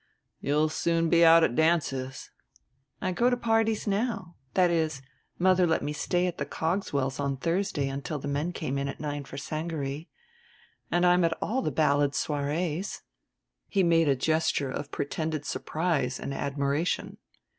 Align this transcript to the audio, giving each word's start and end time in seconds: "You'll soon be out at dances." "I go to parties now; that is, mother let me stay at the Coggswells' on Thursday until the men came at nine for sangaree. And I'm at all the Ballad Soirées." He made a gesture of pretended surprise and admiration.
"You'll 0.39 0.69
soon 0.69 1.09
be 1.09 1.23
out 1.23 1.43
at 1.43 1.53
dances." 1.55 2.31
"I 3.03 3.11
go 3.11 3.29
to 3.29 3.37
parties 3.37 3.85
now; 3.85 4.35
that 4.55 4.71
is, 4.71 5.03
mother 5.37 5.67
let 5.67 5.83
me 5.83 5.93
stay 5.93 6.25
at 6.25 6.39
the 6.39 6.45
Coggswells' 6.47 7.19
on 7.19 7.37
Thursday 7.37 7.87
until 7.87 8.17
the 8.17 8.27
men 8.27 8.51
came 8.51 8.79
at 8.79 8.99
nine 8.99 9.25
for 9.25 9.37
sangaree. 9.37 10.09
And 10.89 11.05
I'm 11.05 11.23
at 11.23 11.37
all 11.39 11.61
the 11.61 11.69
Ballad 11.69 12.13
Soirées." 12.13 13.01
He 13.67 13.83
made 13.83 14.09
a 14.09 14.15
gesture 14.15 14.71
of 14.71 14.89
pretended 14.91 15.45
surprise 15.45 16.19
and 16.19 16.33
admiration. 16.33 17.17